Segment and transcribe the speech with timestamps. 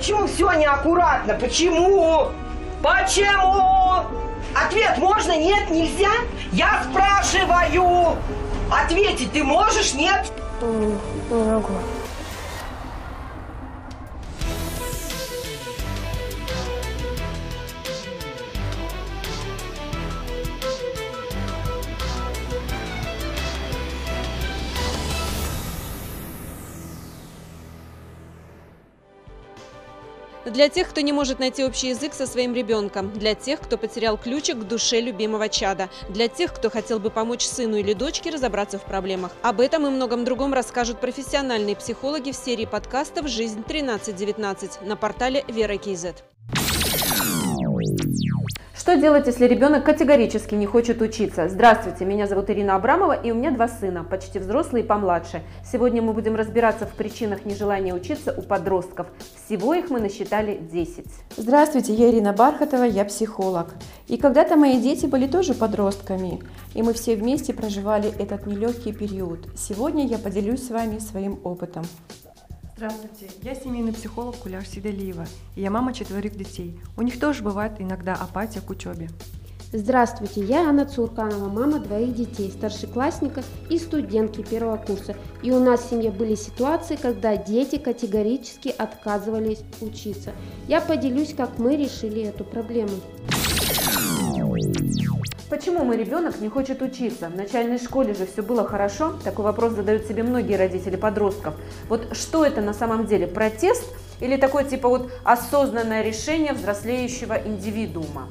[0.00, 1.34] Почему все неаккуратно?
[1.34, 2.30] Почему?
[2.82, 4.06] Почему?
[4.54, 5.36] Ответ можно?
[5.36, 5.68] Нет?
[5.68, 6.08] Нельзя?
[6.52, 8.16] Я спрашиваю.
[8.72, 9.92] Ответить ты можешь?
[9.92, 10.32] Нет?
[10.62, 11.74] Не могу.
[30.60, 34.18] Для тех, кто не может найти общий язык со своим ребенком, для тех, кто потерял
[34.18, 38.78] ключик к душе любимого чада, для тех, кто хотел бы помочь сыну или дочке разобраться
[38.78, 39.32] в проблемах.
[39.40, 45.46] Об этом и многом другом расскажут профессиональные психологи в серии подкастов «Жизнь 1319» на портале
[45.48, 46.24] Вера Кейзет.
[48.90, 51.48] Что делать, если ребенок категорически не хочет учиться?
[51.48, 55.42] Здравствуйте, меня зовут Ирина Абрамова, и у меня два сына, почти взрослые и помладше.
[55.64, 59.06] Сегодня мы будем разбираться в причинах нежелания учиться у подростков.
[59.46, 61.04] Всего их мы насчитали 10.
[61.36, 63.74] Здравствуйте, я Ирина Бархатова, я психолог.
[64.08, 66.40] И когда-то мои дети были тоже подростками,
[66.74, 69.46] и мы все вместе проживали этот нелегкий период.
[69.56, 71.84] Сегодня я поделюсь с вами своим опытом.
[72.80, 76.80] Здравствуйте, я семейный психолог Куляш Сидалиева, и я мама четверых детей.
[76.96, 79.10] У них тоже бывает иногда апатия к учебе.
[79.70, 85.14] Здравствуйте, я Анна Цурканова, мама двоих детей, старшеклассника и студентки первого курса.
[85.42, 90.32] И у нас в семье были ситуации, когда дети категорически отказывались учиться.
[90.66, 92.96] Я поделюсь, как мы решили эту проблему.
[95.50, 97.28] Почему мой ребенок не хочет учиться?
[97.28, 99.14] В начальной школе же все было хорошо?
[99.24, 101.54] Такой вопрос задают себе многие родители подростков.
[101.88, 103.26] Вот что это на самом деле?
[103.26, 103.84] Протест
[104.20, 108.28] или такое типа вот осознанное решение взрослеющего индивидуума?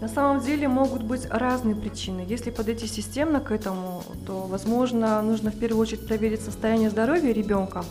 [0.00, 2.24] На самом деле могут быть разные причины.
[2.28, 7.84] Если подойти системно к этому, то, возможно, нужно в первую очередь проверить состояние здоровья ребенка,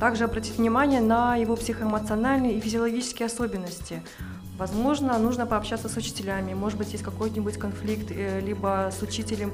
[0.00, 4.02] также обратить внимание на его психоэмоциональные и физиологические особенности.
[4.58, 9.52] Возможно, нужно пообщаться с учителями, может быть, есть какой-нибудь конфликт э, либо с учителем,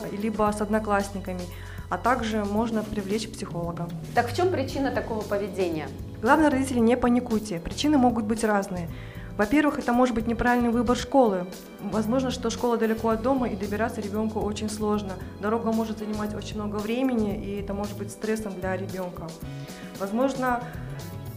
[0.00, 1.40] э, либо с одноклассниками,
[1.88, 3.88] а также можно привлечь психолога.
[4.14, 5.88] Так в чем причина такого поведения?
[6.20, 7.60] Главное, родители, не паникуйте.
[7.60, 8.88] Причины могут быть разные.
[9.38, 11.46] Во-первых, это может быть неправильный выбор школы.
[11.80, 15.14] Возможно, что школа далеко от дома и добираться ребенку очень сложно.
[15.40, 19.28] Дорога может занимать очень много времени, и это может быть стрессом для ребенка.
[19.98, 20.62] Возможно,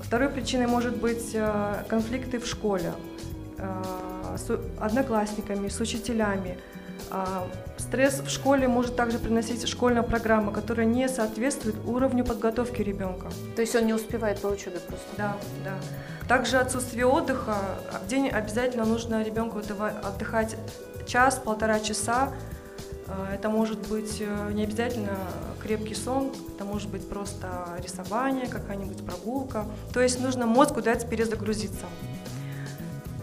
[0.08, 2.94] Второй причиной может быть э, конфликты в школе
[3.58, 6.58] э, с одноклассниками, с учителями.
[7.12, 13.28] А, стресс в школе может также приносить школьная программа, которая не соответствует уровню подготовки ребенка.
[13.56, 15.08] То есть он не успевает по учебе просто?
[15.18, 15.74] Да, да.
[16.28, 17.56] Также отсутствие отдыха.
[18.04, 20.56] В день обязательно нужно ребенку отдыхать
[21.06, 22.34] час-полтора часа
[23.34, 25.18] это может быть э, не обязательно
[25.62, 27.48] крепкий сон, это может быть просто
[27.84, 29.66] рисование, какая-нибудь прогулка.
[29.94, 31.86] То есть нужно мозгу дать перезагрузиться.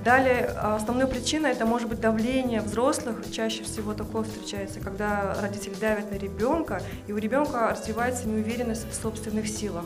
[0.04, 3.30] Далее, основной причиной это может быть давление взрослых.
[3.30, 8.94] Чаще всего такое встречается, когда родители давят на ребенка, и у ребенка развивается неуверенность в
[8.94, 9.84] собственных силах.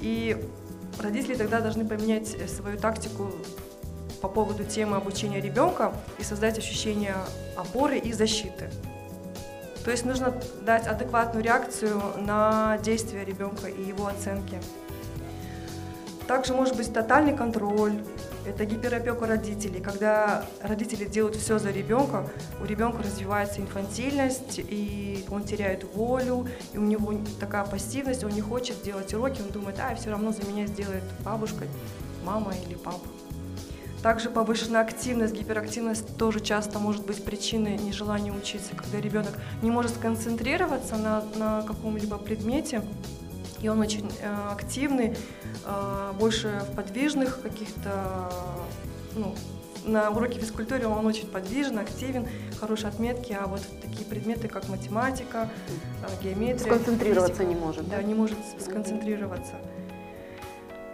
[0.00, 0.36] И
[0.98, 3.30] родители тогда должны поменять свою тактику
[4.20, 7.14] по поводу темы обучения ребенка и создать ощущение
[7.56, 8.68] опоры и защиты.
[9.84, 14.58] То есть нужно дать адекватную реакцию на действия ребенка и его оценки.
[16.26, 17.94] Также может быть тотальный контроль,
[18.46, 19.80] это гиперопека родителей.
[19.80, 22.26] Когда родители делают все за ребенка,
[22.60, 28.40] у ребенка развивается инфантильность, и он теряет волю, и у него такая пассивность, он не
[28.40, 31.64] хочет делать уроки, он думает, а, все равно за меня сделает бабушка,
[32.24, 33.06] мама или папа.
[34.02, 39.94] Также повышенная активность, гиперактивность тоже часто может быть причиной нежелания учиться, когда ребенок не может
[39.94, 42.82] сконцентрироваться на, на каком-либо предмете,
[43.60, 45.16] и он очень э, активный,
[45.66, 48.32] э, больше в подвижных каких-то,
[49.14, 49.34] ну,
[49.84, 52.26] на уроке физкультуры он очень подвижен, активен,
[52.58, 55.50] хорошие отметки, а вот такие предметы, как математика,
[56.02, 56.58] э, геометрия.
[56.58, 57.86] Сконцентрироваться физика, не может.
[57.88, 59.56] Да, да, не может сконцентрироваться.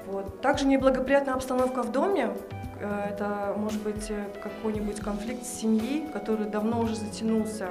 [0.06, 0.40] Вот.
[0.40, 2.32] Также неблагоприятная обстановка в доме,
[2.80, 7.68] это может быть э, какой-нибудь конфликт семьи, который давно уже затянулся.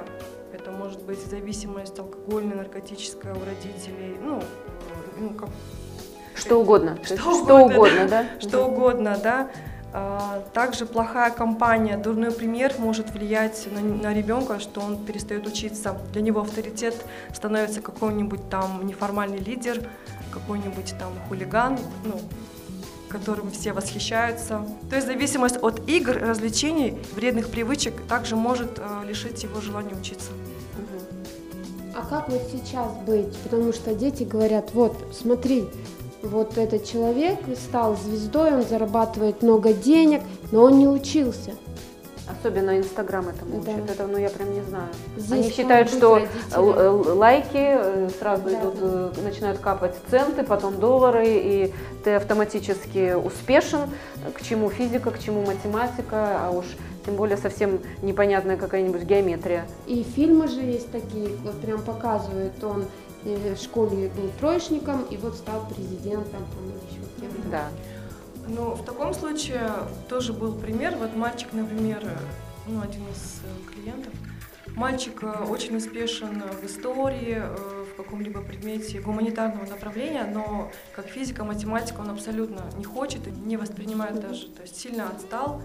[0.52, 4.16] Это может быть зависимость алкогольная, наркотическая у родителей.
[4.22, 4.42] Ну, э,
[5.18, 5.48] ну как...
[6.34, 6.98] Что угодно.
[7.02, 8.26] Что, что угодно, угодно, да?
[8.40, 9.50] Что угодно, да.
[9.98, 15.96] А, также плохая компания, дурной пример может влиять на, на ребенка, что он перестает учиться.
[16.12, 16.94] Для него авторитет
[17.32, 19.88] становится какой-нибудь там неформальный лидер,
[20.30, 22.20] какой-нибудь там хулиган, ну,
[23.18, 24.62] которым все восхищаются.
[24.90, 30.30] То есть зависимость от игр, развлечений, вредных привычек также может э, лишить его желания учиться.
[31.94, 33.34] А как вот сейчас быть?
[33.38, 35.64] Потому что дети говорят, вот, смотри,
[36.22, 40.20] вот этот человек стал звездой, он зарабатывает много денег,
[40.52, 41.52] но он не учился.
[42.28, 43.70] Особенно Инстаграм этому Да.
[43.72, 43.90] учит.
[43.90, 44.88] Это, ну, я прям не знаю.
[45.16, 46.32] Здесь Они считают, что родителем.
[46.56, 52.14] л- л- лайки э, сразу Да, идут, э, начинают капать центы, потом доллары, и ты
[52.14, 53.80] автоматически успешен.
[54.34, 56.64] К чему физика, к чему математика, а уж
[57.04, 59.64] тем более совсем непонятная какая-нибудь геометрия.
[59.86, 62.86] И фильмы же есть такие, вот прям показывают, он
[63.24, 67.48] э, в школе был троечником и вот стал президентом там, еще кем-то.
[67.50, 67.64] Да.
[68.48, 69.70] Ну, в таком случае
[70.08, 70.96] тоже был пример.
[70.96, 72.02] Вот мальчик, например,
[72.66, 74.12] ну, один из э, клиентов.
[74.74, 81.44] Мальчик э, очень успешен в истории, э, в каком-либо предмете гуманитарного направления, но как физика,
[81.44, 85.62] математика он абсолютно не хочет и не воспринимает даже, то есть сильно отстал.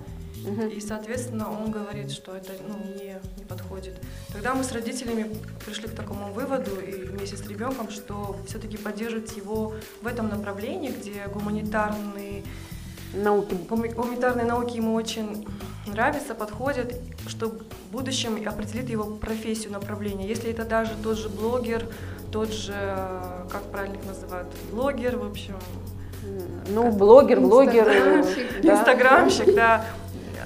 [0.74, 4.02] И, соответственно, он говорит, что это ну, не, не подходит.
[4.34, 5.30] Тогда мы с родителями
[5.64, 10.90] пришли к такому выводу и вместе с ребенком, что все-таки поддерживать его в этом направлении,
[10.90, 12.44] где гуманитарный
[13.14, 13.56] Науки.
[13.68, 15.46] Гуманитарные науки ему очень
[15.86, 16.96] нравятся, подходят,
[17.28, 20.30] что в будущем определит его профессию, направление.
[20.30, 21.86] Если это даже тот же блогер,
[22.32, 25.56] тот же, э, как правильно их называют, блогер, в общем,
[26.70, 27.88] Ну, блогер, блогер.
[27.88, 28.62] э, Инстаграмщик.
[28.64, 28.74] да.
[28.74, 29.86] инстаграмщик, да.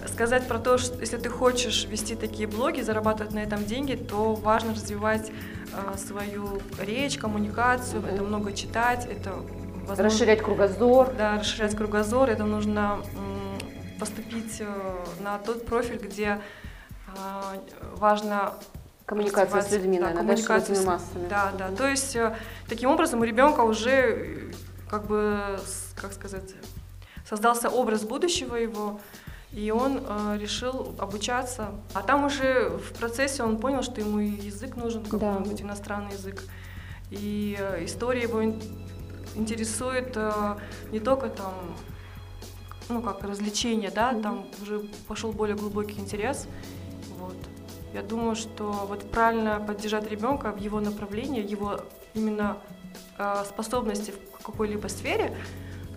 [0.07, 4.33] Сказать про то, что если ты хочешь вести такие блоги, зарабатывать на этом деньги, то
[4.33, 5.29] важно развивать
[5.73, 9.33] э, свою речь, коммуникацию, это много читать, это
[9.81, 11.11] возможно, Расширять кругозор.
[11.17, 14.65] да, расширять кругозор, это нужно м, поступить э,
[15.21, 16.39] на тот профиль, где
[17.17, 17.53] а,
[17.97, 18.53] важно
[19.05, 21.27] Коммуникация с людьми, да, наверное, да, с массами.
[21.29, 21.69] Да, да.
[21.71, 22.35] То есть э,
[22.67, 24.51] таким образом у ребенка уже, э,
[24.89, 25.59] как бы,
[25.95, 26.55] как сказать,
[27.29, 28.99] создался образ будущего его,
[29.51, 31.69] и он э, решил обучаться.
[31.93, 35.09] А там уже в процессе он понял, что ему и язык нужен, Да.
[35.19, 36.41] какой-нибудь иностранный язык.
[37.11, 38.61] И э, история его ин-
[39.35, 40.55] интересует э,
[40.91, 41.53] не только там,
[42.89, 46.47] ну как развлечение, да, там уже пошел более глубокий интерес.
[47.19, 47.35] Вот.
[47.95, 51.79] Я думаю, что вот правильно поддержать ребенка в его направлении, его
[52.13, 52.57] именно
[53.17, 55.31] э, способности в какой-либо сфере,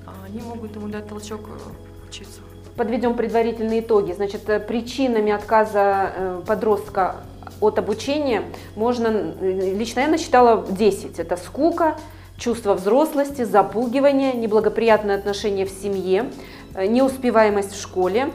[0.06, 2.40] а, они могут ему дать толчок э, учиться.
[2.76, 4.12] Подведем предварительные итоги.
[4.12, 7.16] Значит, э, причинами отказа подростка
[7.60, 8.44] от обучения
[8.76, 11.18] можно, лично я насчитала 10.
[11.18, 11.98] Это скука,
[12.36, 16.30] чувство взрослости, запугивание, неблагоприятные отношения в семье,
[16.76, 18.32] неуспеваемость в школе,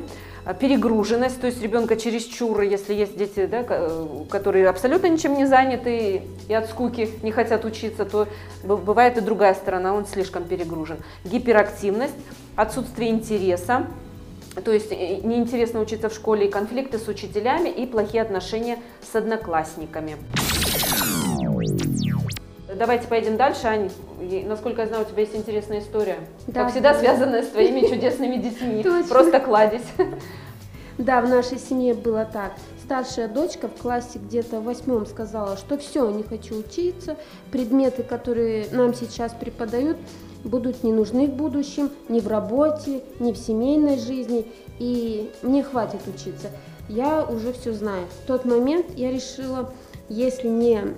[0.59, 6.23] перегруженность, то есть ребенка чересчур, если есть дети, да, э, которые абсолютно ничем не заняты
[6.49, 8.27] и от скуки не хотят учиться, то
[8.63, 10.97] бывает и другая сторона, он слишком перегружен.
[11.23, 12.15] Гиперактивность,
[12.57, 13.87] отсутствие интереса,
[14.65, 20.17] то есть э, неинтересно учиться в школе конфликты с учителями и плохие отношения с одноклассниками.
[22.75, 23.89] Давайте поедем дальше, Ань.
[24.45, 26.19] Насколько я знаю, у тебя есть интересная история.
[26.47, 26.99] Да, как всегда, да.
[26.99, 28.83] связанная с твоими чудесными детьми.
[29.09, 29.81] Просто кладезь.
[30.97, 32.53] Да, в нашей семье было так.
[32.83, 37.17] Старшая дочка в классе где-то в восьмом сказала, что все, не хочу учиться,
[37.51, 39.97] предметы, которые нам сейчас преподают,
[40.43, 44.45] будут не нужны в будущем, ни в работе, ни в семейной жизни,
[44.77, 46.49] и мне хватит учиться.
[46.89, 48.05] Я уже все знаю.
[48.23, 49.73] В тот момент я решила,
[50.09, 50.95] если не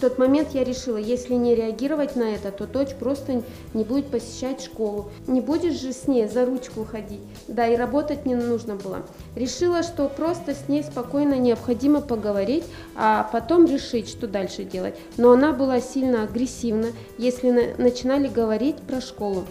[0.00, 3.42] в тот момент я решила, если не реагировать на это, то дочь просто
[3.74, 5.10] не будет посещать школу.
[5.26, 7.20] Не будешь же с ней за ручку ходить.
[7.48, 9.02] Да, и работать не нужно было.
[9.36, 12.64] Решила, что просто с ней спокойно необходимо поговорить,
[12.96, 14.94] а потом решить, что дальше делать.
[15.18, 16.86] Но она была сильно агрессивна,
[17.18, 19.44] если на- начинали говорить про школу.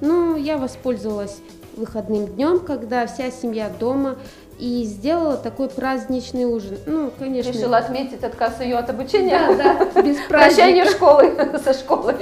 [0.00, 1.38] Ну, я воспользовалась
[1.76, 4.16] выходным днем, когда вся семья дома,
[4.58, 6.78] и сделала такой праздничный ужин.
[6.86, 7.50] Ну, конечно.
[7.50, 9.38] Решила отметить отказ ее от обучения.
[9.56, 10.88] Да, да, без Прощание праздника.
[10.90, 12.14] школы со школой.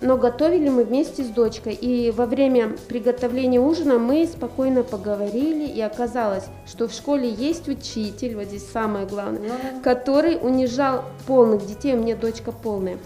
[0.00, 1.74] Но готовили мы вместе с дочкой.
[1.74, 5.66] И во время приготовления ужина мы спокойно поговорили.
[5.66, 11.66] И оказалось, что в школе есть учитель, вот здесь самое главное, Ну, который унижал полных
[11.66, 11.94] детей.
[11.94, 12.98] У меня дочка полная.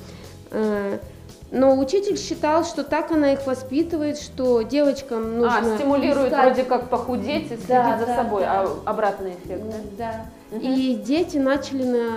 [1.55, 6.65] Но учитель считал, что так она их воспитывает, что девочкам нужно А, стимулирует искать- вроде
[6.65, 8.63] как похудеть и следить Да, за да, собой, да.
[8.63, 9.63] а обратный эффект,
[9.97, 10.27] да?
[10.51, 10.59] Да.
[10.59, 12.09] И дети начали на...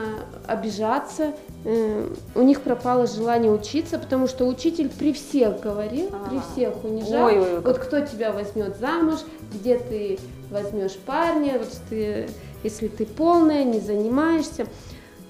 [0.48, 1.34] обижаться,
[1.66, 6.44] э, у них пропало желание учиться, потому что учитель при всех говорил, при А.
[6.52, 7.26] всех унижал.
[7.28, 9.20] Ой, ой, ой, вот кто тебя возьмет замуж,
[9.54, 10.18] где ты
[10.50, 12.28] возьмешь парня, вот ты,
[12.64, 14.66] если ты полная, не занимаешься.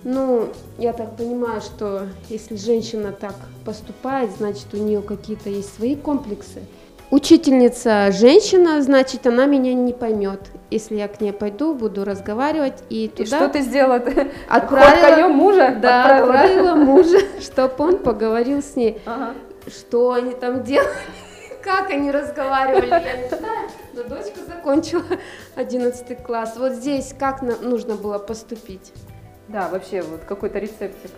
[0.04, 3.36] Ну, я так понимаю, что если женщина так
[3.66, 6.62] поступает, значит у нее какие-то есть свои комплексы.
[7.10, 10.42] Учительница женщина, значит, она меня не поймет.
[10.70, 13.96] если я к ней пойду, буду разговаривать и И туда что ты сделала?
[14.50, 15.78] Отправила- конем мужа?
[15.82, 16.34] да, отправила?
[16.34, 19.00] отправила мужа, чтобы он поговорил с ней.
[19.06, 19.34] Ага.
[19.68, 20.90] Что они там делали,
[21.64, 25.04] как они разговаривали, я не знаю, но дочка закончила
[25.56, 26.56] 11 класс.
[26.58, 28.92] Вот здесь как нужно было поступить?
[29.48, 31.12] Да, вообще, вот какой-то рецептик.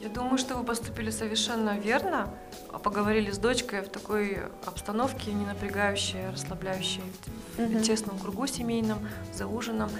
[0.00, 2.28] Я думаю, что вы поступили совершенно верно,
[2.72, 7.02] а поговорили с дочкой в такой обстановке, не напрягающей, а расслабляющей,
[7.56, 8.98] в тесном кругу семейном,
[9.32, 9.90] за ужином.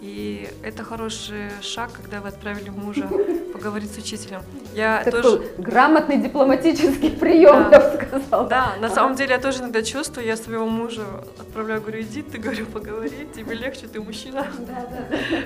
[0.00, 3.06] И это хороший шаг, когда вы отправили мужа
[3.62, 4.42] поговорить с учителем.
[4.74, 5.52] Я Такой тоже...
[5.58, 7.78] грамотный дипломатический прием, Да.
[7.78, 8.48] я бы сказала.
[8.48, 11.02] Да, на самом деле я тоже иногда чувствую, я своего мужа
[11.38, 14.46] отправляю, говорю, иди, ты, говорю, поговори, тебе легче, ты мужчина.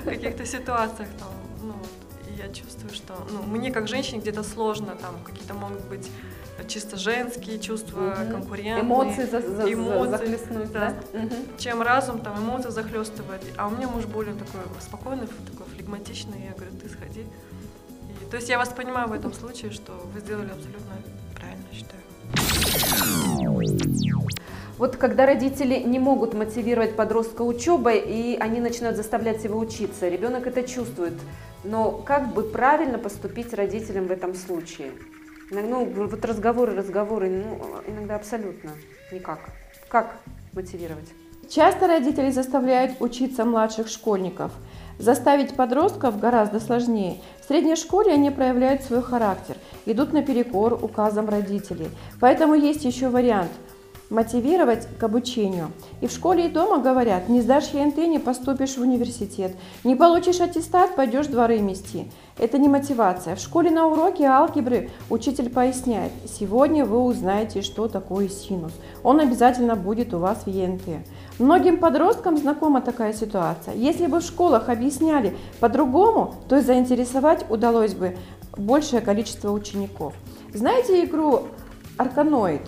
[0.01, 1.29] В каких-то ситуациях там,
[1.61, 1.73] ну,
[2.37, 6.09] я чувствую, что, ну, мне как женщине где-то сложно, там, какие-то могут быть
[6.67, 8.31] чисто женские чувства, Мгм.
[8.31, 8.81] конкурентные.
[8.81, 10.93] Эмоции за- за- эмоции, захлестнуть, да?
[11.13, 11.29] Мгм.
[11.59, 13.41] Чем разум, там, эмоции захлестывает.
[13.57, 17.25] А у меня муж более такой спокойный, такой флегматичный, я говорю, ты сходи.
[18.29, 20.97] То есть я вас понимаю в этом случае, что вы сделали абсолютно
[21.35, 22.01] правильно, считаю.
[24.77, 30.45] Вот когда родители не могут мотивировать подростка учебой, и они начинают заставлять его учиться, ребенок
[30.45, 31.13] это чувствует.
[31.63, 34.91] Но как бы правильно поступить родителям в этом случае?
[35.49, 38.71] Ну, вот разговоры, разговоры, ну, иногда абсолютно
[39.11, 39.39] никак.
[39.87, 40.19] Как
[40.53, 41.09] мотивировать?
[41.49, 44.51] Часто родители заставляют учиться младших школьников.
[44.99, 47.17] Заставить подростков гораздо сложнее.
[47.41, 51.89] В средней школе они проявляют свой характер, идут наперекор указам родителей.
[52.19, 53.51] Поэтому есть еще вариант–
[54.09, 55.71] мотивировать к обучению.
[56.01, 60.39] И в школе и дома говорят, не сдашь ЕНТ, не поступишь в университет, не получишь
[60.39, 62.09] аттестат, пойдешь дворы мести.
[62.37, 63.35] Это не мотивация.
[63.35, 68.71] В школе на уроке алгебры учитель поясняет, сегодня вы узнаете, что такое синус.
[69.03, 71.05] Он обязательно будет у вас в ЕНТ.
[71.39, 73.75] Многим подросткам знакома такая ситуация.
[73.75, 78.17] Если бы в школах объясняли по-другому, то заинтересовать удалось бы
[78.57, 80.13] большее количество учеников.
[80.53, 81.43] Знаете игру
[81.97, 82.61] Арканоид?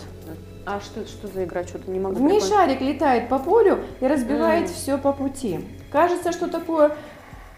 [0.66, 1.64] А что, что за игра?
[1.64, 4.74] Что-то не могу В ней шарик летает по полю и разбивает М.
[4.74, 5.62] все по пути.
[5.92, 6.92] Кажется, что такое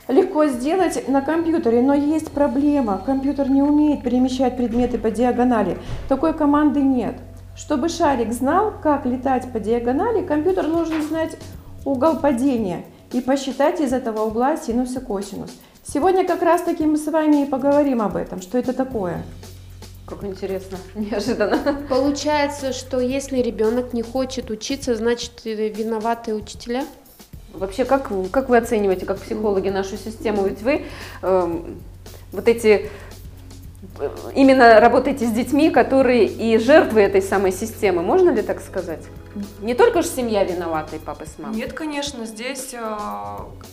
[0.07, 3.01] легко сделать на компьютере, но есть проблема.
[3.05, 5.77] Компьютер не умеет перемещать предметы по диагонали.
[6.07, 7.15] Такой команды нет.
[7.55, 11.37] Чтобы шарик знал, как летать по диагонали, компьютер должен знать
[11.85, 15.51] угол падения и посчитать из этого угла синус и косинус.
[15.83, 19.23] Сегодня как раз таки мы с вами и поговорим об этом, что это такое.
[20.05, 21.57] Как интересно, неожиданно.
[21.89, 26.85] Получается, что если ребенок не хочет учиться, значит э, виноваты учителя?
[27.53, 30.45] Вообще, как, вы- как вы оцениваете, как психологи, нашу систему?
[30.45, 30.85] Ведь вы
[31.21, 31.81] эм,
[32.31, 32.89] вот эти э,
[34.33, 39.01] именно работаете с детьми, которые и жертвы этой самой системы, можно ли так сказать?
[39.61, 41.55] Не только же семья виновата и папа с мамой.
[41.55, 42.73] Нет, конечно, здесь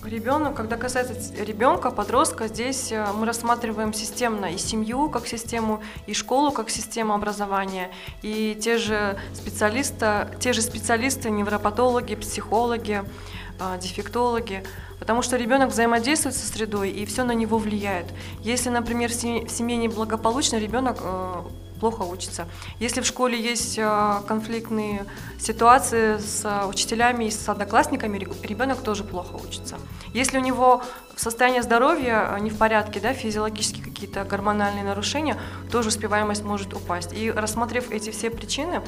[0.04, 6.14] ребенок, когда касается ребенка, подростка, здесь э, мы рассматриваем системно и семью как систему, и
[6.14, 7.90] школу как систему образования,
[8.22, 13.37] и те же специалисты, те же специалисты, невропатологи, психологи, э,
[13.80, 14.62] дефектологи,
[14.98, 18.06] потому что ребенок взаимодействует со средой, и все на него влияет.
[18.42, 21.42] Если, например, в семье, неблагополучно, ребенок э,
[21.80, 22.46] плохо учится.
[22.80, 25.06] Если в школе есть э, конфликтные
[25.40, 29.78] ситуации с э, учителями и с одноклассниками, ре- ребенок тоже плохо учится.
[30.12, 30.82] Если у него
[31.16, 35.36] состояние здоровья не в порядке, да, физиологические какие-то гормональные нарушения,
[35.70, 37.12] тоже успеваемость может упасть.
[37.12, 38.82] И рассмотрев эти все причины,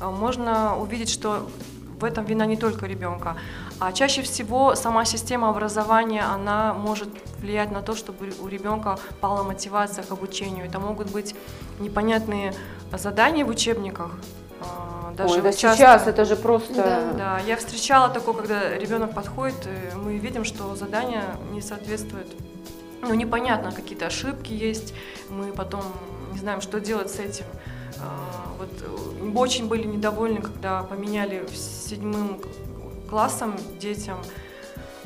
[0.00, 1.48] можно увидеть, что
[2.00, 3.36] в этом вина не только ребенка,
[3.84, 7.08] а чаще всего сама система образования, она может
[7.40, 10.66] влиять на то, чтобы у ребенка пала мотивация к обучению.
[10.66, 11.34] Это могут быть
[11.80, 12.54] непонятные
[12.92, 14.12] задания в учебниках.
[14.60, 16.74] а, Даже Ой, да часто- сейчас это же просто...
[16.74, 17.12] Да.
[17.18, 22.28] Да, я встречала такое, когда ребенок подходит, и мы видим, что задание не соответствует.
[23.00, 24.94] Ну, непонятно, какие-то ошибки есть,
[25.28, 25.82] мы потом
[26.32, 27.46] не знаем, что делать с этим.
[27.98, 32.40] А, Вот э, очень были недовольны, когда поменяли в седьмым
[33.12, 34.16] к- классом детям,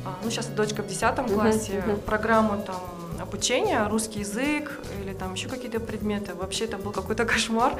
[0.04, 2.00] а, ну, сейчас дочка в десятом Мгм, классе, мгм.
[2.00, 2.76] программу там
[3.20, 6.32] обучения, русский язык или там еще какие-то предметы.
[6.34, 7.72] Вообще это был какой-то кошмар.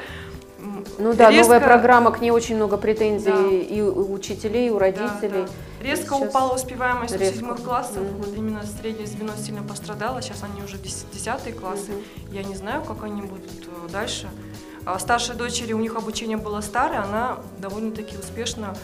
[0.99, 3.75] Ну да, резко- новая программа, к ней очень много претензий Да.
[3.75, 5.45] и у учителей, и у Да, родителей.
[5.45, 5.83] да.
[5.85, 7.35] Резко Сейчас упала успеваемость у резко.
[7.37, 8.17] седьмых классов, Мгм.
[8.17, 12.33] вот именно среднее звено сильно пострадало, сейчас они уже дес- десятые классы, Мгм.
[12.33, 14.27] я не знаю, как они будут э, дальше.
[14.85, 18.75] А старшей дочери, у них обучение было старое, она довольно-таки успешно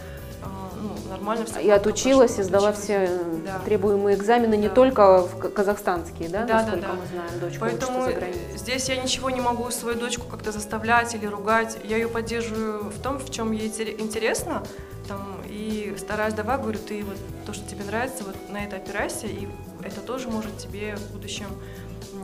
[0.82, 1.60] ну, нормально все.
[1.60, 3.10] И отучилась, и сдала все
[3.46, 3.60] Да.
[3.66, 4.74] требуемые экзамены не Да.
[4.76, 6.94] только в казахстанские, да, Да, да, насколько да.
[6.94, 8.42] мы знаем, дочка Поэтому за границей.
[8.58, 11.78] здесь я ничего не могу свою дочку как-то заставлять или ругать.
[11.84, 14.64] Я ее поддерживаю в том, в чем ей интере- интересно.
[15.08, 19.28] Там, и стараюсь, давай, говорю, ты вот то, что тебе нравится, вот на это опирайся,
[19.28, 19.48] и
[19.84, 21.48] это тоже может тебе в будущем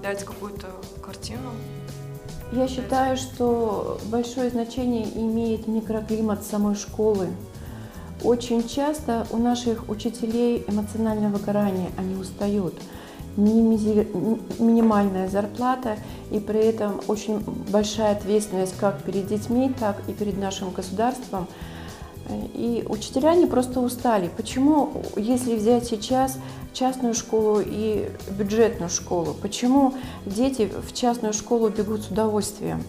[0.02, 0.68] дать какую-то
[1.06, 1.52] картину.
[2.54, 7.28] Я считаю, что большое значение имеет микроклимат самой школы.
[8.24, 12.74] Очень часто у наших учителей эмоциональное выгорание, они устают.
[13.38, 15.98] Минимальная зарплата
[16.30, 17.40] и при этом очень
[17.72, 21.48] большая ответственность как перед детьми, так и перед нашим государством.
[22.54, 24.30] И учителя не просто устали.
[24.36, 26.38] Почему, если взять сейчас
[26.74, 29.94] частную школу и бюджетную школу, почему
[30.26, 32.84] дети в частную школу бегут с удовольствием?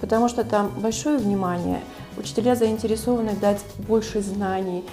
[0.00, 1.80] Потому что там большое внимание,
[2.16, 4.84] учителя заинтересованы дать больше знаний,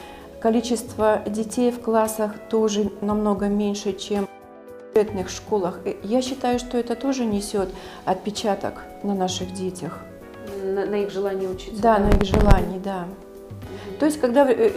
[0.41, 5.79] количество детей в классах тоже намного меньше, чем в бюджетных школах.
[6.03, 7.69] Я считаю, что это тоже несет
[8.05, 9.99] отпечаток на наших детях.
[10.63, 11.81] На, на их желание учиться.
[11.81, 13.05] Да, на их желании, да.
[13.99, 14.71] То есть, когда, э,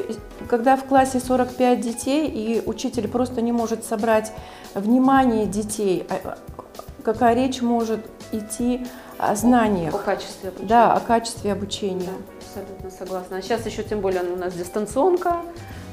[0.48, 4.32] когда в классе 45 детей, и учитель просто не может собрать
[4.74, 6.62] внимание детей, а- а
[7.02, 8.00] какая речь может
[8.32, 8.86] идти
[9.18, 10.68] о знаниях, По качеству обучения.
[10.68, 12.04] да, о качестве обучения.
[12.04, 13.36] Да, абсолютно согласна.
[13.36, 15.42] А сейчас еще тем более у нас дистанционка,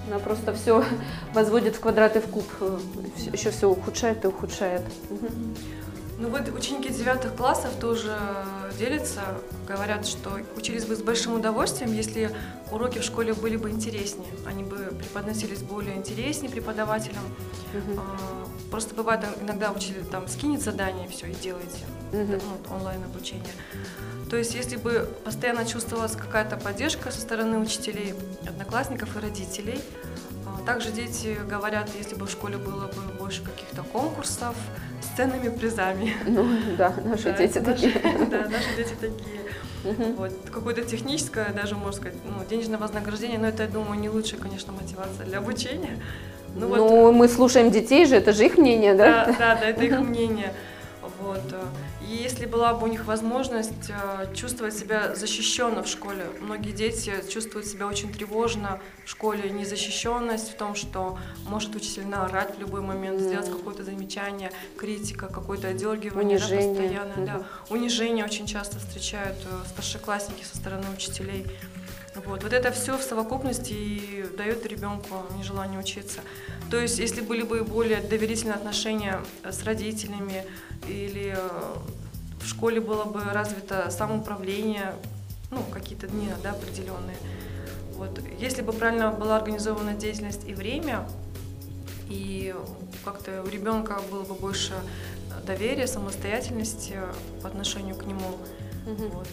[0.08, 0.84] она просто все
[1.34, 2.46] возводит в квадраты в куб,
[3.32, 4.82] еще все ухудшает и ухудшает.
[6.20, 8.16] Ну вот ученики девятых классов тоже
[8.78, 9.22] делятся,
[9.68, 12.32] говорят, что учились бы с большим удовольствием, если
[12.72, 17.24] уроки в школе были бы интереснее, они бы преподносились более интереснее преподавателям.
[17.98, 21.86] А, Просто бывает иногда учитель там скинет задание, все, и делайте.
[22.14, 22.40] Мгм.
[22.70, 23.44] ну, онлайн обучение.
[24.30, 28.14] То есть, если бы постоянно чувствовалась какая-то поддержка со стороны учителей,
[28.48, 29.80] одноклассников и родителей,
[30.46, 34.56] а, также дети говорят, если бы в школе было бы больше каких-то конкурсов
[35.02, 36.14] с ценными призами.
[36.26, 37.94] Ну да, наши Да, дети наши- такие.
[38.30, 39.40] Да, наши дети такие.
[39.84, 40.16] Мгм.
[40.16, 40.32] Вот.
[40.52, 44.72] Какое-то техническое, даже, можно сказать, ну, денежное вознаграждение, но это, я думаю, не лучшая, конечно,
[44.72, 46.00] мотивация для обучения.
[46.56, 49.26] Ну, вот, Ну, мы слушаем детей же, это же их мнение, да?
[49.26, 50.54] Да, да, да, это их мнение.
[51.20, 51.42] Вот.
[52.14, 57.12] И если была бы у них возможность э, чувствовать себя защищенно в школе, многие дети
[57.28, 62.82] чувствуют себя очень тревожно в школе, незащищенность в том, что может учитель наорать в любой
[62.82, 63.28] момент, Мгм.
[63.30, 66.82] сделать какое-то замечание, критика, какое-то одергивание, да, Унижение.
[66.82, 67.44] постоянное, да.
[67.72, 71.48] Унижение очень часто встречают э, старшеклассники со стороны учителей.
[72.28, 72.44] Вот.
[72.44, 76.20] вот это все в совокупности и дает ребенку нежелание учиться.
[76.70, 80.46] То есть, если были бы более доверительные отношения э, с родителями
[80.88, 81.36] или
[82.44, 84.94] в школе было бы развито самоуправление,
[85.52, 87.18] ну, какие-то дни да, определенные.
[87.96, 88.20] Вот.
[88.40, 91.08] Если бы правильно была организована деятельность и время,
[92.10, 92.54] и
[93.06, 96.98] как-то у ребенка было бы больше э, доверия, самостоятельности
[97.42, 98.38] по отношению к нему.
[98.86, 99.10] Мгм.
[99.10, 99.28] Вот.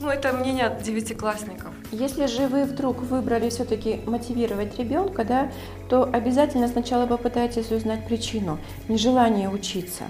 [0.00, 1.74] Ну, это мнение девятиклассников.
[1.92, 5.52] Если же вы вдруг выбрали все-таки мотивировать ребенка, да,
[5.90, 10.04] то обязательно сначала попытайтесь узнать причину нежелания учиться.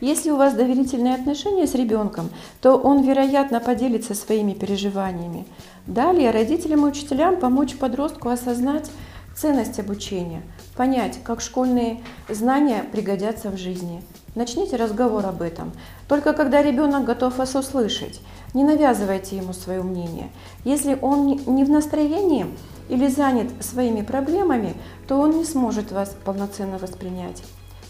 [0.00, 2.28] Если у вас доверительные отношения с ребенком,
[2.60, 5.46] то он, вероятно, поделится своими переживаниями.
[5.86, 8.90] Далее родителям и учителям помочь подростку осознать
[9.34, 10.42] ценность обучения,
[10.76, 14.02] понять, как школьные знания пригодятся в жизни.
[14.34, 15.72] Начните разговор об этом.
[16.08, 18.20] Только когда ребенок готов вас услышать,
[18.52, 20.30] не навязывайте ему свое мнение.
[20.64, 22.46] Если он не- в настроении
[22.90, 24.74] или занят своими проблемами,
[25.08, 27.42] то он не сможет вас полноценно воспринять.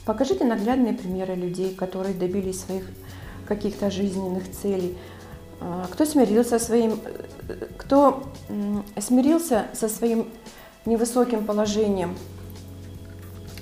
[0.06, 2.84] Покажите наглядные примеры людей, которые добились своих
[3.46, 4.96] каких-то жизненных целей.
[5.60, 7.00] А, Кто смирился своим,
[7.48, 8.22] э, кто
[9.00, 10.28] смирился со своим
[10.84, 12.16] невысоким положением,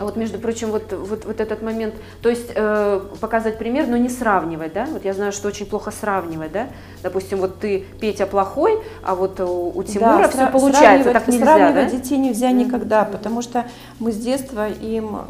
[0.00, 4.09] вот, между прочим, вот, вот, вот этот момент, то есть э, показать пример, но не
[4.09, 4.87] сравнивать, да?
[4.87, 6.68] Вот я знаю, что очень плохо сравнивать, да?
[7.02, 11.44] Допустим, вот ты, Петя, плохой, а вот у, у Тимура Да, все получается, так нельзя,
[11.44, 11.96] Сравнивать да?
[11.96, 13.66] детей нельзя никогда, потому что
[14.00, 15.20] мы с детства им э,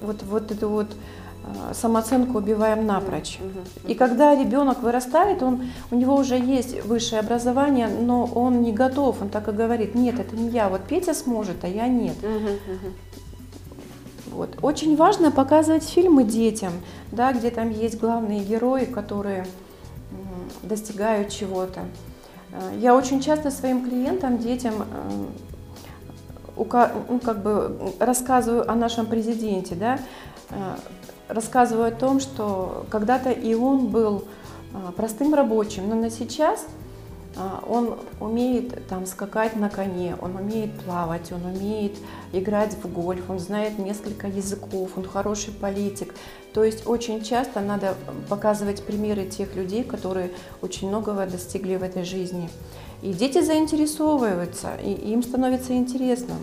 [0.00, 3.38] вот, вот эту вот э, самооценку убиваем напрочь.
[3.86, 9.20] И когда ребенок вырастает, он, у него уже есть высшее образование, но он не готов,
[9.20, 12.16] он так и говорит, нет, это не я, вот Петя сможет, а я нет.
[14.40, 14.56] Вот.
[14.62, 16.72] Очень важно показывать фильмы детям,
[17.12, 19.46] да, где там есть главные герои, которые
[20.62, 21.80] достигают чего-то.
[22.52, 24.76] Э, Я очень часто своим клиентам, детям
[26.56, 26.64] э,
[27.10, 29.98] ну, как бы рассказываю о нашем президенте, да,
[30.48, 30.54] э,
[31.28, 34.24] рассказываю о том, что когда-то и он был
[34.96, 36.64] простым рабочим, но на сейчас
[37.36, 41.96] Он умеет там скакать на коне, он умеет плавать, он умеет
[42.32, 46.14] играть в гольф, он знает несколько языков, он хороший политик.
[46.52, 47.94] То есть очень часто надо
[48.28, 52.50] показывать примеры тех людей, которые очень многого достигли в этой жизни.
[53.02, 56.34] И дети заинтересовываются, и им становится интересно.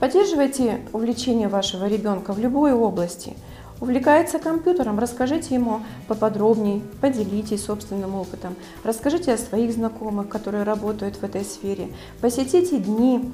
[0.00, 3.36] Поддерживайте увлечение вашего ребенка в любой области.
[3.82, 11.24] Увлекается компьютером, расскажите ему поподробнее, поделитесь собственным опытом, расскажите о своих знакомых, которые работают в
[11.24, 11.88] этой сфере,
[12.20, 13.32] посетите дни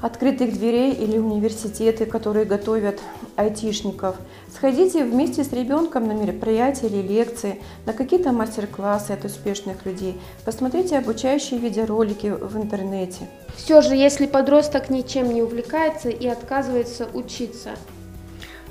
[0.00, 2.98] открытых дверей или университеты, которые готовят
[3.36, 4.16] айтишников.
[4.52, 10.20] Сходите вместе с ребенком на мероприятия или лекции, на какие-то мастер-классы от успешных людей.
[10.44, 13.28] Посмотрите обучающие видеоролики в интернете.
[13.54, 17.76] Все же, если подросток ничем не увлекается и отказывается учиться,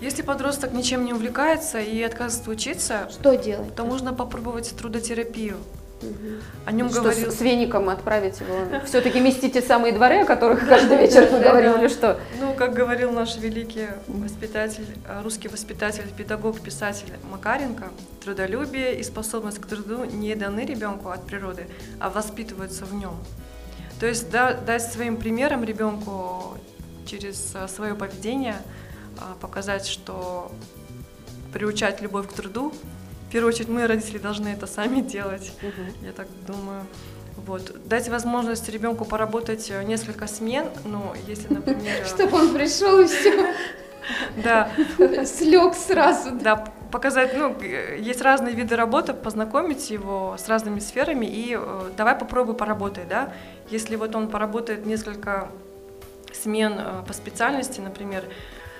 [0.02, 3.76] Если подросток ничем не увлекается и отказывается учиться, что делать?
[3.76, 5.58] то можно попробовать трудотерапию.
[6.02, 6.42] Мгм.
[6.66, 7.32] О нем Что, говорил...
[7.32, 8.80] с, с веником отправить его?
[8.86, 12.20] Все-таки мести те самые дворы, о которых каждый вечер мы говорим, или что?
[12.40, 17.86] Ну, как говорил наш великий воспитатель, э, русский воспитатель, педагог, писатель Макаренко,
[18.24, 21.66] трудолюбие и способность к труду не даны ребенку от природы,
[22.00, 23.16] а воспитываются в нем.
[24.00, 26.58] То есть да- дать своим примером ребенку
[27.08, 28.58] через свое поведение
[29.40, 30.52] показать, что
[31.54, 32.74] приучать любовь к труду,
[33.28, 35.52] в первую очередь мы, родители, должны это сами делать.
[36.02, 36.86] Я так думаю.
[37.46, 37.88] Вот.
[37.88, 42.06] Дать возможность ребенку поработать э, несколько смен, ну, если, например...
[42.06, 43.54] Чтобы он пришел и все,
[44.44, 44.70] Да,
[45.26, 46.32] слег сразу.
[46.32, 46.56] да,
[46.92, 52.16] показать, ну, э, есть разные виды работы, познакомить его с разными сферами и э, давай
[52.16, 53.34] попробуй поработай, да.
[53.70, 55.50] Если вот он поработает несколько
[56.34, 58.24] смен э, по специальности, например,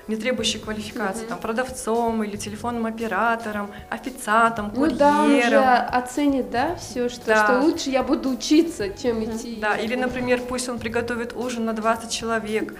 [0.08, 5.64] не требующей квалификации, там, продавцом или телефонным оператором, официантом, Ну да, он уже курьером.
[5.92, 7.44] оценит, да, все, что, Да.
[7.44, 9.58] что лучше я буду учиться, чем идти.
[9.62, 12.74] Да, или, например, пусть он приготовит ужин на 20 человек.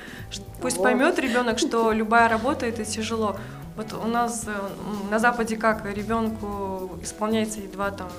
[0.62, 3.36] Пусть поймет ребенок, что любая работа это тяжело.
[3.76, 4.52] Вот у нас э,
[5.12, 8.10] на Западе как ребенку исполняется едва там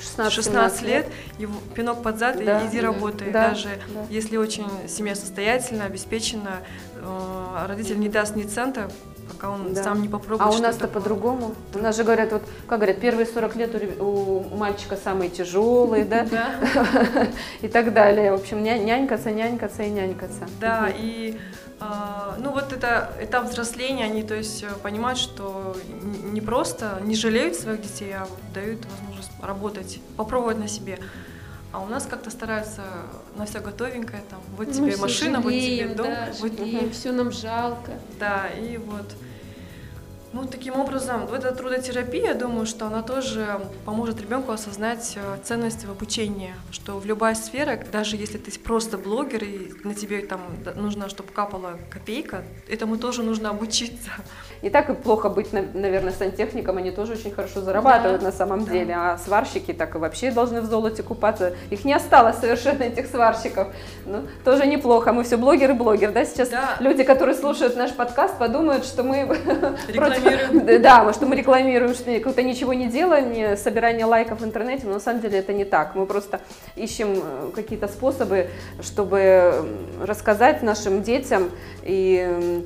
[0.00, 1.06] 16, 16 лет,
[1.38, 3.30] его пинок под зад Да, и иди работай.
[3.30, 4.00] да, Даже да.
[4.08, 6.60] если очень семья состоятельная, обеспечена,
[7.02, 8.90] э, родитель не даст ни цента,
[9.32, 9.82] пока он Да.
[9.82, 10.54] сам не попробует.
[10.54, 11.54] А у нас-то по-другому.
[11.74, 14.04] У нас же говорят, вот, как говорят, первые 40 лет у,
[14.52, 16.26] у мальчика самые тяжелые, да,
[17.62, 18.32] и так далее.
[18.32, 20.48] В общем, ня- нянькаться, нянькаться и нянькаться.
[20.60, 21.38] Да, и
[21.82, 25.74] а, ну вот это этап взросления, они то есть э, понимают, что
[26.32, 30.98] не просто не жалеют своих детей, а дают возможность работать, попробовать на себе.
[31.72, 32.82] А у нас как-то стараются
[33.36, 36.90] на все готовенькое, там, вот Мы тебе машина, вот тебе жалеем, дом, да, вот жалеем,
[36.90, 37.92] все нам жалко.
[38.18, 39.06] да, и вот.
[40.32, 45.38] Ну, таким образом, вот эта трудотерапия, я думаю, что она тоже поможет ребенку осознать э,
[45.42, 50.24] ценность в обучении, что в любой сфере, даже если ты просто блогер и на тебе
[50.24, 50.40] там
[50.76, 54.10] нужно, чтобы капала копейка, этому тоже нужно обучиться.
[54.62, 58.32] Не так и плохо быть, на- наверное, сантехником, они тоже очень хорошо зарабатывают Да, на
[58.32, 58.72] самом да.
[58.72, 61.54] деле, а сварщики так и вообще должны в золоте купаться.
[61.70, 63.68] Их не осталось совершенно, этих сварщиков.
[64.04, 66.76] Ну, тоже неплохо, мы все блогеры-блогер, да, сейчас Да.
[66.80, 69.20] люди, которые слушают наш подкаст, подумают, что мы
[69.88, 70.82] Рекламируем.
[70.82, 75.00] Да, что мы рекламируем, что какое-то ничего не делание, собирание лайков в интернете, но на
[75.00, 75.94] самом деле это не так.
[75.94, 76.40] Мы просто
[76.76, 78.48] ищем э, какие-то способы,
[78.82, 79.64] чтобы
[80.04, 81.50] рассказать нашим детям
[81.82, 82.64] и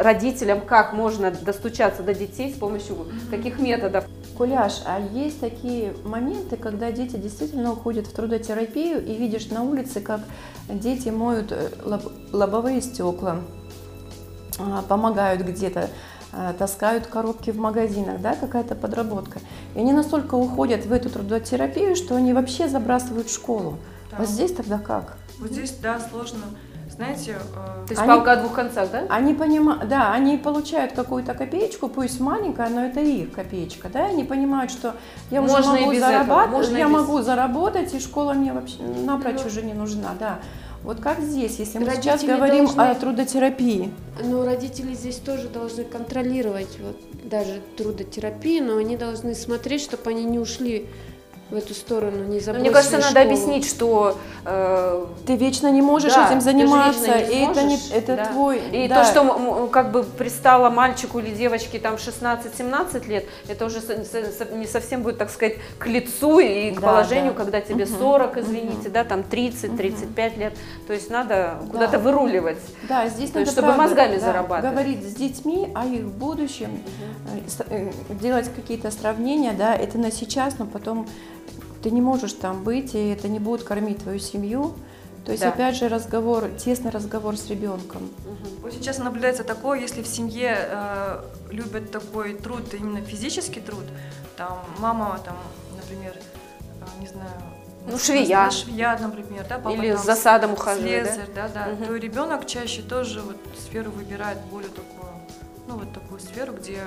[0.00, 4.04] родителям, как можно достучаться до детей с помощью каких методов.
[4.36, 10.00] Куляш, а есть такие моменты, когда дети действительно уходят в трудотерапию и видишь на улице,
[10.00, 10.20] как
[10.68, 13.40] дети моют э, лоб- лобовые стекла,
[14.58, 15.88] а, помогают где-то,
[16.32, 19.40] а, таскают коробки в магазинах, да, какая-то подработка.
[19.74, 23.78] И они настолько уходят в эту трудотерапию, что они вообще забрасывают школу.
[24.10, 24.18] Да.
[24.18, 25.16] Вот здесь тогда как?
[25.38, 26.40] Вот здесь, да, сложно.
[26.96, 27.56] Знаете, э,
[27.86, 29.04] То есть Они- палка о двух концах, да?
[29.10, 34.24] Они понимают, да, они получают какую-то копеечку, пусть маленькая, но это их копеечка, да, они
[34.24, 34.94] понимают, что
[35.30, 39.40] я уже Можно и могу зарабатывать, я без- могу заработать, и школа мне вообще напрочь
[39.42, 39.46] Ну.
[39.46, 40.38] уже не нужна, да.
[40.82, 43.92] Вот как здесь, если мы Родители сейчас говорим должны- о трудотерапии?
[44.24, 46.96] Но родители здесь тоже должны контролировать вот,
[47.28, 50.86] даже трудотерапию, но они должны смотреть, чтобы они не ушли
[51.48, 53.24] в эту сторону, не Но забросили мне кажется, надо школу.
[53.24, 58.16] объяснить, что э, Ты вечно не можешь Да, этим заниматься, и это, не, сможешь, это
[58.16, 58.24] да.
[58.26, 58.58] твой...
[58.72, 59.04] И да.
[59.04, 63.78] то, что как бы пристало мальчику или девочке там 16-17 лет, это уже
[64.54, 67.38] не совсем будет, так сказать, к лицу и к Да, положению, да.
[67.44, 68.40] когда тебе Мгм, 40, мгм.
[68.44, 70.52] извините, да, там 30-35 лет.
[70.88, 71.70] То есть надо Да.
[71.70, 72.58] куда-то выруливать.
[72.88, 74.72] Да, здесь То надо чтобы правда, мозгами да, зарабатывать.
[74.72, 76.82] Говорить с детьми о их будущем,
[77.70, 81.06] э, делать какие-то сравнения, да, это на сейчас, но потом
[81.82, 84.74] ты не можешь там быть, и это не будет кормить твою семью.
[85.24, 85.48] То есть, Да.
[85.48, 88.08] опять же, разговор, тесный разговор с ребенком.
[88.62, 93.82] Очень часто наблюдается такое, если в семье э, любят такой труд, именно физический труд,
[94.36, 95.36] там мама, там,
[95.76, 97.30] например, э, не знаю,
[97.88, 98.50] Ну, швея.
[98.50, 101.10] швея, например, да, папа Или там за садом ухаживает, да?
[101.12, 101.84] слесарь, да, да, Мгм.
[101.86, 105.10] то ребенок чаще тоже вот сферу выбирает более такую,
[105.66, 106.82] ну вот такую сферу, где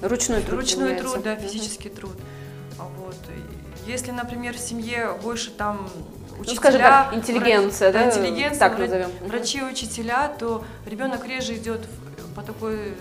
[0.00, 2.16] Ручной труд ручной труд, да, физический труд.
[2.78, 3.16] А Вот.
[3.86, 5.88] Если, например, в семье больше там
[6.30, 9.10] Ну, учителя, скажем так, интеллигенция, врач- да, интеллигенция, так назовем.
[9.26, 12.94] Врачи учителя, то ребенок реже идет в- по такой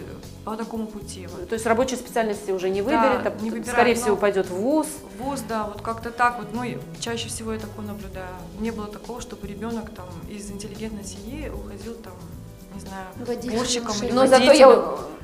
[0.43, 1.27] по такому пути.
[1.27, 1.49] Вот.
[1.49, 4.55] То есть рабочей специальности уже не Да, выберет, а не выбирает, скорее всего пойдет в
[4.55, 4.87] ВУЗ.
[5.19, 6.63] Вуз, да, вот как-то так вот, ну
[6.99, 8.33] чаще всего я такое наблюдаю.
[8.59, 12.13] Не было такого, чтобы ребенок там из интеллигентной семьи уходил там,
[12.73, 14.81] не знаю, Водителем уборщиком или Но зато я,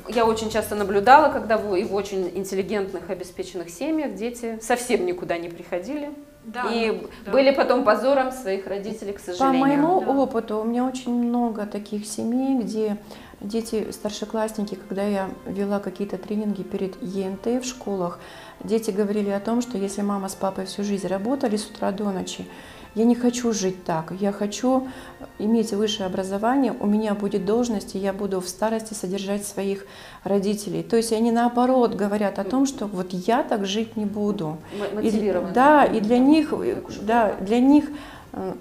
[0.10, 5.38] я очень часто наблюдала, когда в, и в очень интеллигентных, обеспеченных семьях дети совсем никуда
[5.38, 6.12] не приходили.
[6.44, 7.32] Да, и да.
[7.32, 9.60] были потом позором своих родителей, к По сожалению.
[9.60, 10.12] моему Да.
[10.12, 12.98] опыту, у меня очень много таких семей, где
[13.42, 18.20] дети, старшеклассники, когда я вела какие-то тренинги перед ЕНТ в школах,
[18.64, 22.12] дети говорили о том, что если мама с папой всю жизнь работали с утра до
[22.12, 22.48] ночи,
[22.98, 24.88] я не хочу жить так, я хочу
[25.38, 29.86] иметь высшее образование, у меня будет должность, и я буду в старости содержать своих
[30.24, 30.82] родителей.
[30.82, 34.58] То есть они наоборот говорят о том, что вот я так жить не буду.
[34.74, 35.54] И- мотивированы.
[35.54, 37.86] да, и для них, э, да, для них
[38.34, 38.54] э,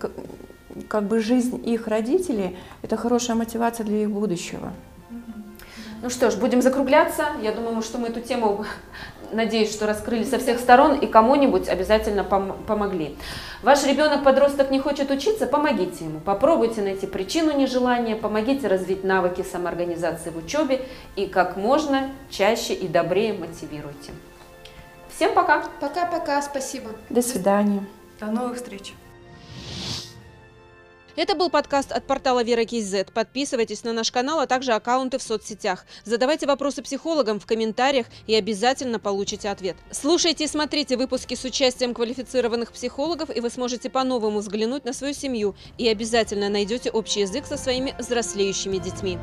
[0.88, 4.72] как бы жизнь их родителей– это хорошая мотивация для их будущего.
[6.02, 7.24] Ну что ж, будем закругляться.
[7.42, 8.66] Я думаю, что мы эту тему,
[9.32, 13.16] надеюсь, что раскрыли со всех сторон и кому-нибудь обязательно пом- помогли.
[13.62, 16.20] Ваш ребенок-подросток не хочет учиться, помогите ему.
[16.20, 20.82] Попробуйте найти причину нежелания, помогите развить навыки самоорганизации в учебе
[21.16, 24.12] и как можно чаще и добрее мотивируйте.
[25.14, 25.64] Всем пока!
[25.80, 26.90] Пока-пока, спасибо.
[27.08, 27.84] До свидания.
[28.20, 28.94] До новых встреч.
[31.16, 32.94] Это был подкаст от портала Вера Киз.
[33.14, 35.86] Подписывайтесь на наш канал, а также аккаунты в соцсетях.
[36.04, 39.76] Задавайте вопросы психологам в комментариях и обязательно получите ответ.
[39.90, 45.14] Слушайте и смотрите выпуски с участием квалифицированных психологов, и вы сможете по-новому взглянуть на свою
[45.14, 49.18] семью и обязательно найдете общий язык со своими взрослеющими детьми.